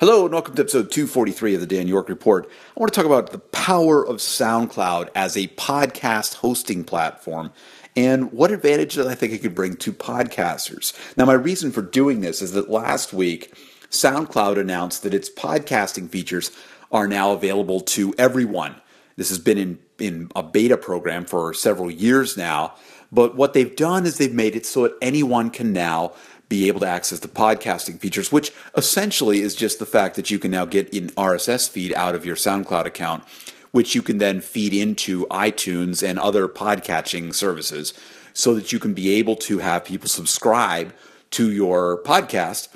[0.00, 2.48] Hello, and welcome to episode 243 of the Dan York Report.
[2.48, 7.50] I want to talk about the power of SoundCloud as a podcast hosting platform
[7.96, 10.92] and what advantages I think it could bring to podcasters.
[11.16, 13.52] Now, my reason for doing this is that last week,
[13.90, 16.52] SoundCloud announced that its podcasting features
[16.92, 18.76] are now available to everyone.
[19.16, 22.76] This has been in, in a beta program for several years now,
[23.10, 26.12] but what they've done is they've made it so that anyone can now
[26.48, 30.38] be able to access the podcasting features, which essentially is just the fact that you
[30.38, 33.24] can now get an RSS feed out of your SoundCloud account,
[33.70, 37.92] which you can then feed into iTunes and other podcatching services
[38.32, 40.94] so that you can be able to have people subscribe
[41.30, 42.68] to your podcast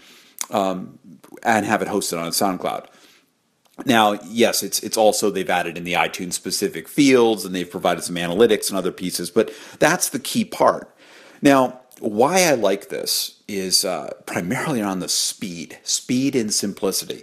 [0.50, 0.98] um,
[1.42, 2.86] and have it hosted on SoundCloud.
[3.86, 8.04] Now, yes, it's it's also they've added in the iTunes specific fields and they've provided
[8.04, 10.94] some analytics and other pieces, but that's the key part.
[11.40, 17.22] Now, why I like this is uh, primarily on the speed, speed and simplicity.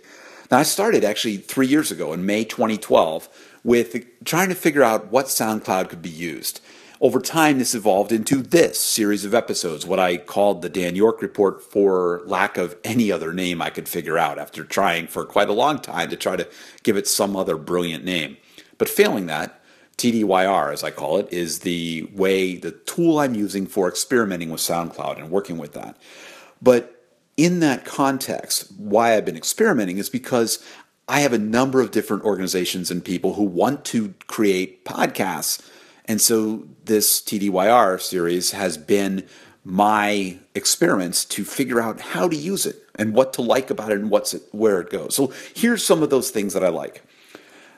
[0.49, 3.29] Now, I started actually three years ago in May 2012
[3.63, 6.61] with trying to figure out what SoundCloud could be used.
[7.01, 11.21] Over time, this evolved into this series of episodes, what I called the Dan York
[11.21, 15.49] Report for lack of any other name I could figure out after trying for quite
[15.49, 16.47] a long time to try to
[16.83, 18.37] give it some other brilliant name.
[18.77, 19.58] But failing that,
[19.99, 24.61] TDYR, as I call it, is the way, the tool I'm using for experimenting with
[24.61, 25.97] SoundCloud and working with that.
[26.61, 27.05] But
[27.37, 30.63] in that context, why I've been experimenting is because
[31.07, 35.61] I have a number of different organizations and people who want to create podcasts.
[36.05, 39.27] And so this TDYR series has been
[39.65, 43.99] my experiments to figure out how to use it and what to like about it
[43.99, 45.15] and what's it, where it goes.
[45.15, 47.03] So here's some of those things that I like.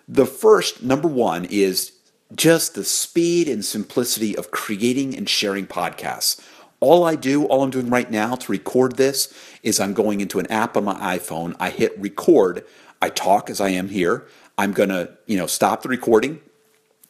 [0.08, 1.94] The first, number one, is
[2.36, 6.40] just the speed and simplicity of creating and sharing podcasts.
[6.80, 10.40] All I do, all I'm doing right now to record this is I'm going into
[10.40, 11.56] an app on my iPhone.
[11.60, 12.66] I hit record.
[13.02, 14.28] I talk as I am here.
[14.58, 16.42] I'm going to, you know, stop the recording.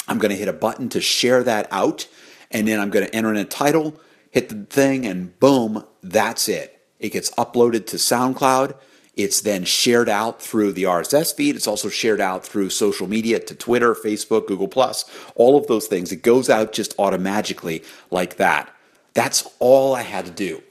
[0.08, 2.08] I'm going to hit a button to share that out
[2.50, 6.50] and then I'm going to enter in a title, hit the thing and boom, that's
[6.50, 6.82] it.
[7.00, 8.76] It gets uploaded to SoundCloud
[9.24, 11.56] it's then shared out through the RSS feed.
[11.56, 15.06] It's also shared out through social media to Twitter, Facebook, Google Plus,
[15.36, 16.12] all of those things.
[16.12, 18.74] It goes out just automatically like that.
[19.14, 20.62] That's all I had to do.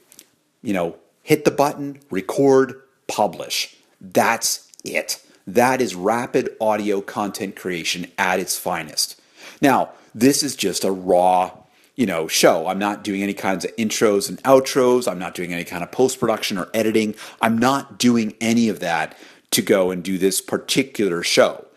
[0.61, 3.75] You know, hit the button, record, publish.
[3.99, 5.23] That's it.
[5.45, 9.19] That is rapid audio content creation at its finest.
[9.61, 11.51] Now, this is just a raw
[11.95, 12.67] you know show.
[12.67, 15.09] I'm not doing any kinds of intros and outros.
[15.09, 17.15] I'm not doing any kind of post production or editing.
[17.41, 19.17] I'm not doing any of that
[19.51, 21.67] to go and do this particular show.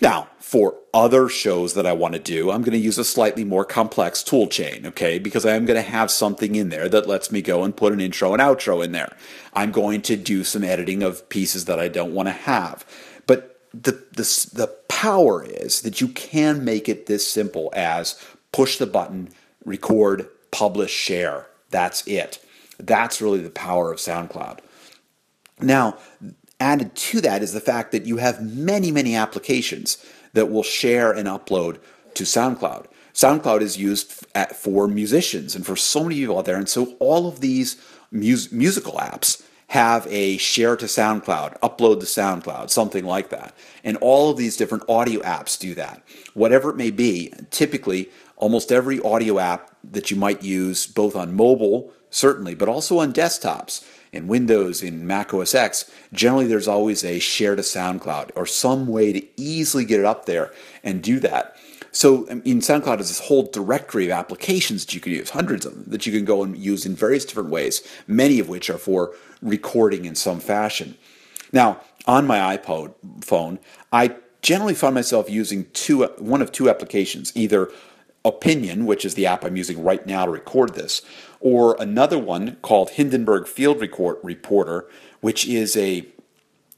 [0.00, 3.42] Now for other shows that i want to do i'm going to use a slightly
[3.42, 5.18] more complex tool chain okay?
[5.18, 7.92] Because i am going to have something in there that lets me go and put
[7.92, 9.16] an intro and outro in there.
[9.54, 12.86] I'm going to do some editing of pieces that i don't want to have.
[13.26, 18.14] But the, the, the power is that you can make it this simple as
[18.56, 19.28] push the button
[19.66, 21.46] record, publish, share.
[21.68, 22.42] That's it.
[22.78, 24.60] That's really the power of SoundCloud.
[25.60, 25.98] Now,
[26.58, 30.02] added to that is the fact that you have many, many applications
[30.32, 31.80] that will share and upload
[32.14, 32.86] to SoundCloud.
[33.12, 36.56] SoundCloud is used at, for musicians and for so many people out there.
[36.56, 37.76] And so all of these
[38.10, 43.54] mus- musical apps have a share to SoundCloud, upload to SoundCloud, something like that.
[43.82, 46.02] And all of these different audio apps do that.
[46.34, 51.34] Whatever it may be, typically almost every audio app that you might use, both on
[51.34, 57.04] mobile, certainly, but also on desktops, in Windows, in Mac OS X, generally there's always
[57.04, 60.52] a share to SoundCloud or some way to easily get it up there
[60.82, 61.56] and do that.
[61.92, 65.74] So in SoundCloud is this whole directory of applications that you can use, hundreds of
[65.74, 68.78] them that you can go and use in various different ways, many of which are
[68.78, 70.96] for recording in some fashion.
[71.52, 73.58] Now, on my iPod phone,
[73.92, 77.70] I generally find myself using two one of two applications, either
[78.26, 81.02] Opinion, which is the app I'm using right now to record this,
[81.40, 84.86] or another one called Hindenburg Field Record Reporter,
[85.20, 86.06] which is a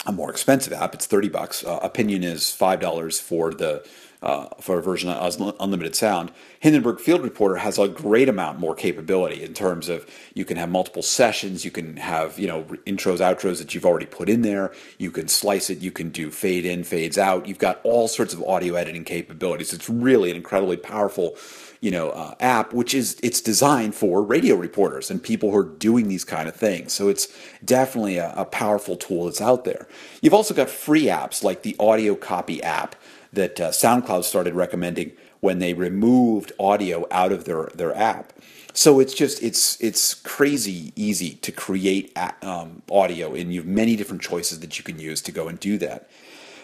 [0.07, 0.95] a more expensive app.
[0.95, 1.65] It's thirty bucks.
[1.65, 3.85] Uh, Opinion is five dollars for the
[4.23, 6.33] uh, for a version of unlimited sound.
[6.61, 10.69] Hindenburg Field Reporter has a great amount more capability in terms of you can have
[10.69, 14.73] multiple sessions, you can have you know intros, outros that you've already put in there.
[14.99, 17.47] You can slice it, you can do fade in, fades out.
[17.47, 19.73] You've got all sorts of audio editing capabilities.
[19.73, 21.37] It's really an incredibly powerful
[21.81, 25.65] you know uh, app which is it's designed for radio reporters and people who are
[25.65, 27.29] doing these kind of things so it's
[27.65, 29.87] definitely a, a powerful tool that's out there
[30.21, 32.97] you've also got free apps like the AudioCopy app
[33.33, 38.33] that uh, SoundCloud started recommending when they removed audio out of their, their app.
[38.73, 43.97] So it's just it's it's crazy easy to create um, audio, and you have many
[43.97, 46.09] different choices that you can use to go and do that.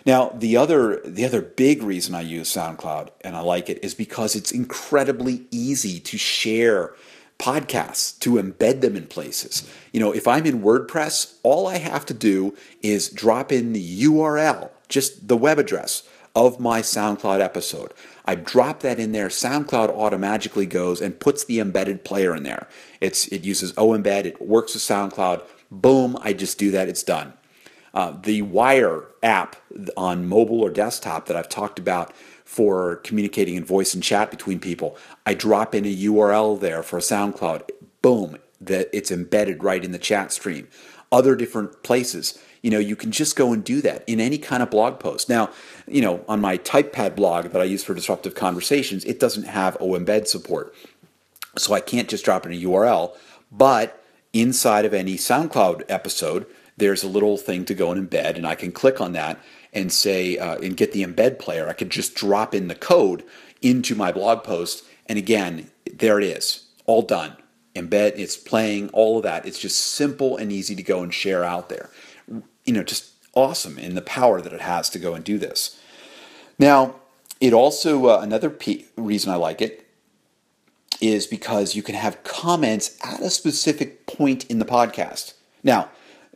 [0.07, 3.95] Now, the other the other big reason I use SoundCloud and I like it is
[3.95, 6.95] because it's incredibly easy to share
[7.39, 9.69] podcasts, to embed them in places.
[9.93, 14.03] You know, if I'm in WordPress, all I have to do is drop in the
[14.05, 17.93] URL, just the web address of my SoundCloud episode.
[18.25, 19.29] I drop that in there.
[19.29, 22.69] SoundCloud automatically goes and puts the embedded player in there.
[23.01, 24.25] It's it uses OEmbed.
[24.25, 25.43] It works with SoundCloud.
[25.71, 26.17] Boom!
[26.21, 26.89] I just do that.
[26.89, 27.35] It's done.
[27.93, 29.57] Uh, the Wire app
[29.97, 32.13] on mobile or desktop that I've talked about
[32.45, 36.99] for communicating in voice and chat between people, I drop in a URL there for
[36.99, 37.71] SoundCloud.
[38.03, 40.69] Boom, that it's embedded right in the chat stream.
[41.11, 44.63] Other different places, you know, you can just go and do that in any kind
[44.63, 45.29] of blog post.
[45.29, 45.51] Now,
[45.87, 49.77] you know, on my TypePad blog that I use for disruptive conversations, it doesn't have
[49.81, 50.75] OEmbed support.
[51.59, 53.15] So I can't just drop in a URL,
[53.53, 54.03] but
[54.33, 56.47] inside of any SoundCloud episode,
[56.79, 59.39] there's a little thing to go and embed, and I can click on that
[59.75, 61.69] and say uh, and get the embed player.
[61.69, 63.25] I could just drop in the code
[63.61, 67.37] into my blog post, and again, there it is, all done.
[67.75, 69.45] Embed, it's playing, all of that.
[69.45, 71.91] It's just simple and easy to go and share out there.
[72.65, 75.79] You know, just awesome in the power that it has to go and do this.
[76.59, 76.97] Now,
[77.41, 79.87] it also uh, another p- reason I like it
[81.01, 85.35] is because you can have comments at a specific point in the podcast.
[85.63, 85.91] Now,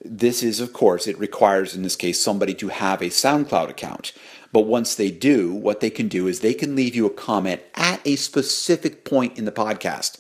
[0.05, 4.13] this is, of course, it requires in this case somebody to have a SoundCloud account.
[4.53, 7.63] But once they do, what they can do is they can leave you a comment
[7.75, 10.19] at a specific point in the podcast.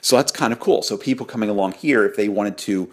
[0.00, 0.82] So that's kind of cool.
[0.82, 2.92] So people coming along here, if they wanted to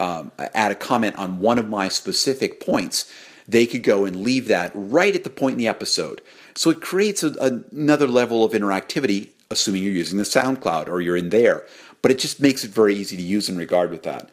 [0.00, 3.10] um, add a comment on one of my specific points,
[3.46, 6.22] they could go and leave that right at the point in the episode.
[6.54, 11.16] So it creates a, another level of interactivity, assuming you're using the SoundCloud or you're
[11.16, 11.66] in there.
[12.02, 14.30] But it just makes it very easy to use in regard with that.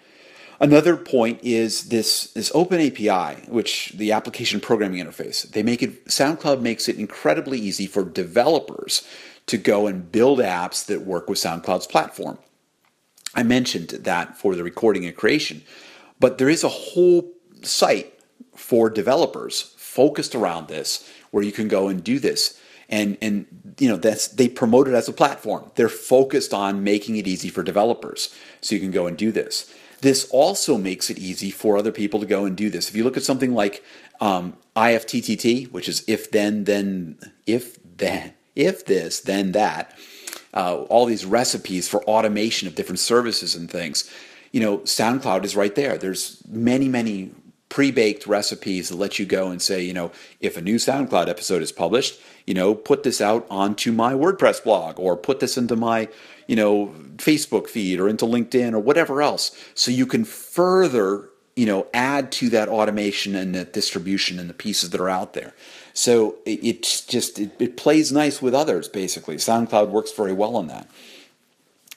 [0.60, 5.48] Another point is this, this open API, which the application programming interface.
[5.52, 9.08] They make it SoundCloud makes it incredibly easy for developers
[9.48, 12.40] to go and build apps that work with SoundCloud's platform.
[13.38, 15.62] I mentioned that for the recording and creation,
[16.20, 17.32] but there is a whole
[17.62, 18.20] site
[18.56, 22.60] for developers focused around this where you can go and do this.
[22.90, 23.46] And and
[23.78, 25.72] you know that's they promote it as a platform.
[25.76, 28.34] They're focused on making it easy for developers.
[28.62, 29.72] So you can go and do this.
[30.02, 32.90] This also makes it easy for other people to go and do this.
[32.90, 33.84] If you look at something like
[34.22, 39.94] um, IFTTT, which is if then then if then if this then that,
[40.54, 44.10] uh, all these recipes for automation of different services and things.
[44.52, 45.98] You know, SoundCloud is right there.
[45.98, 47.32] There's many many
[47.70, 51.62] pre-baked recipes that let you go and say, you know, if a new SoundCloud episode
[51.62, 55.76] is published, you know, put this out onto my WordPress blog or put this into
[55.76, 56.08] my
[56.48, 59.56] you know, Facebook feed or into LinkedIn or whatever else.
[59.76, 64.54] So you can further, you know, add to that automation and that distribution and the
[64.54, 65.54] pieces that are out there.
[65.98, 69.38] So it, it's just, it, it plays nice with others, basically.
[69.38, 70.88] SoundCloud works very well on that.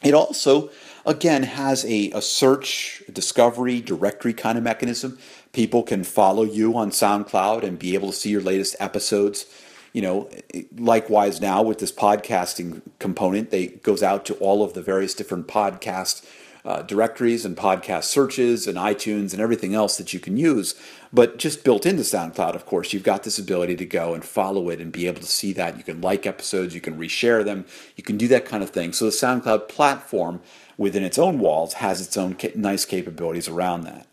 [0.03, 0.71] It also,
[1.05, 5.19] again, has a, a search, discovery, directory kind of mechanism.
[5.53, 9.45] People can follow you on SoundCloud and be able to see your latest episodes
[9.93, 10.31] you know,
[10.79, 15.49] likewise now with this podcasting component, they goes out to all of the various different
[15.49, 16.25] podcast
[16.65, 20.75] uh, directories and podcast searches and iTunes and everything else that you can use.
[21.13, 24.69] But just built into SoundCloud, of course, you've got this ability to go and follow
[24.69, 25.77] it and be able to see that.
[25.77, 27.65] You can like episodes, you can reshare them,
[27.97, 28.93] you can do that kind of thing.
[28.93, 30.41] So the SoundCloud platform
[30.77, 34.07] within its own walls has its own ca- nice capabilities around that.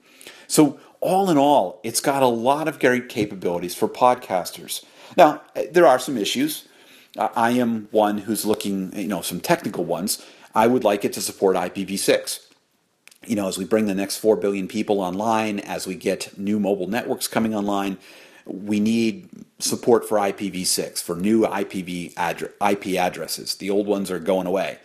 [0.47, 4.83] So all in all, it's got a lot of great capabilities for podcasters.
[5.15, 6.67] Now, there are some issues.
[7.17, 10.23] I am one who's looking, you know, some technical ones.
[10.57, 12.39] I would like it to support IPv6.
[13.27, 16.59] You know, as we bring the next 4 billion people online, as we get new
[16.59, 17.99] mobile networks coming online,
[18.47, 23.53] we need support for IPv6, for new IPv addre- IP addresses.
[23.53, 24.79] The old ones are going away.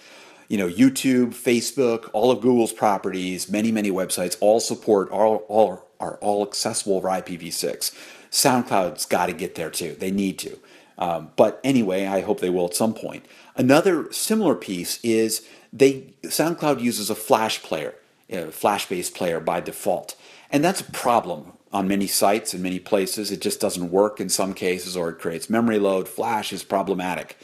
[0.49, 5.89] You know, YouTube, Facebook, all of Google's properties, many, many websites all support, all, all
[5.99, 7.97] are all accessible over IPv6.
[8.31, 9.97] SoundCloud's got to get there too.
[9.99, 10.59] They need to.
[11.03, 13.27] Um, but anyway, I hope they will at some point.
[13.57, 17.97] Another similar piece is they SoundCloud uses a Flash player,
[18.31, 20.15] a Flash-based player by default,
[20.49, 23.33] and that's a problem on many sites and many places.
[23.33, 26.09] It just doesn't work in some cases, or it creates memory load.
[26.09, 27.37] Flash is problematic.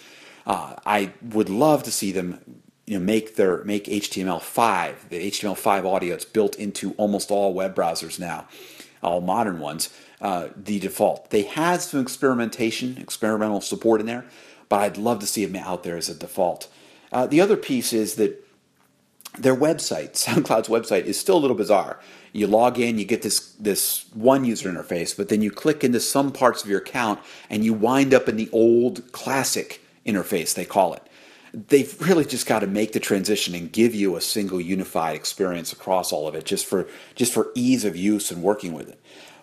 [0.46, 5.84] Uh, I would love to see them you know, make their make HTML5, the HTML5
[5.84, 6.14] audio.
[6.14, 8.46] It's built into almost all web browsers now,
[9.02, 9.90] all modern ones
[10.20, 11.30] uh, the default.
[11.30, 14.24] They had some experimentation, experimental support in there,
[14.68, 16.68] but I'd love to see them out there as a default.
[17.12, 18.44] Uh, the other piece is that
[19.38, 22.00] their website, SoundCloud's website, is still a little bizarre.
[22.32, 26.00] You log in, you get this this one user interface, but then you click into
[26.00, 30.64] some parts of your account and you wind up in the old classic interface, they
[30.64, 31.02] call it.
[31.68, 35.72] They've really just got to make the transition and give you a single unified experience
[35.72, 39.00] across all of it just for just for ease of use and working with it.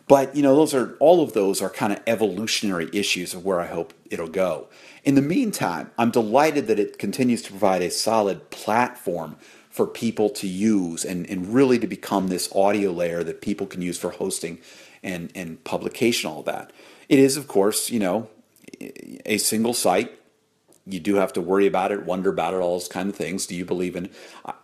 [0.07, 3.59] But you know, those are all of those are kind of evolutionary issues of where
[3.59, 4.67] I hope it'll go.
[5.03, 9.37] In the meantime, I'm delighted that it continues to provide a solid platform
[9.69, 13.81] for people to use and, and really to become this audio layer that people can
[13.81, 14.57] use for hosting
[15.03, 16.71] and, and publication, all that.
[17.09, 18.29] It is, of course, you know,
[19.25, 20.17] a single site.
[20.87, 23.45] You do have to worry about it, wonder about it, all those kind of things.
[23.45, 24.09] Do you believe in?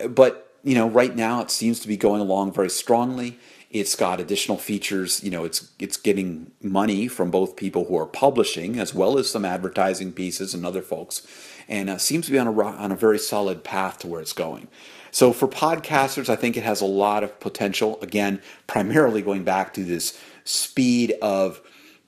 [0.07, 3.39] But you know, right now it seems to be going along very strongly.
[3.71, 5.23] It's got additional features.
[5.23, 9.29] You know, it's it's getting money from both people who are publishing as well as
[9.29, 11.25] some advertising pieces and other folks,
[11.67, 14.33] and uh, seems to be on a on a very solid path to where it's
[14.33, 14.67] going.
[15.11, 17.97] So for podcasters, I think it has a lot of potential.
[18.01, 21.61] Again, primarily going back to this speed of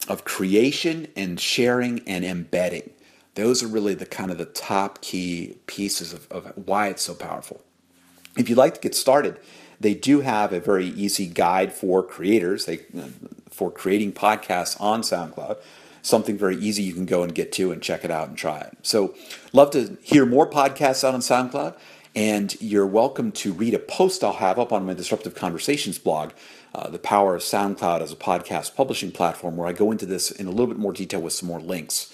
[0.07, 2.89] of creation and sharing and embedding.
[3.35, 7.15] Those are really the kind of the top key pieces of, of why it's so
[7.15, 7.61] powerful.
[8.37, 9.39] If you'd like to get started,
[9.79, 12.79] they do have a very easy guide for creators they,
[13.49, 15.57] for creating podcasts on SoundCloud.
[16.01, 18.59] Something very easy you can go and get to and check it out and try
[18.59, 18.77] it.
[18.81, 19.15] So,
[19.53, 21.75] love to hear more podcasts out on SoundCloud.
[22.15, 26.31] And you're welcome to read a post I'll have up on my Disruptive Conversations blog,
[26.75, 30.29] uh, The Power of SoundCloud as a Podcast Publishing Platform, where I go into this
[30.29, 32.13] in a little bit more detail with some more links.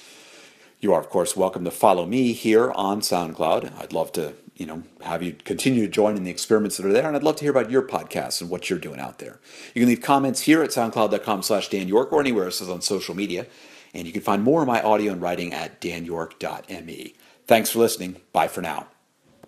[0.79, 3.79] You are, of course, welcome to follow me here on SoundCloud.
[3.79, 6.91] I'd love to you know, have you continue to join in the experiments that are
[6.91, 7.07] there.
[7.07, 9.39] And I'd love to hear about your podcast and what you're doing out there.
[9.73, 13.15] You can leave comments here at soundcloud.com slash Dan York or anywhere else on social
[13.15, 13.47] media.
[13.93, 17.15] And you can find more of my audio and writing at danyork.me.
[17.47, 18.17] Thanks for listening.
[18.33, 18.87] Bye for now.